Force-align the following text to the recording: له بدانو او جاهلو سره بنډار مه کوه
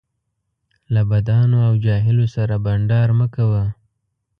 له 0.93 1.01
بدانو 1.11 1.57
او 1.67 1.73
جاهلو 1.85 2.25
سره 2.35 2.55
بنډار 2.65 3.09
مه 3.19 3.27
کوه 3.35 3.63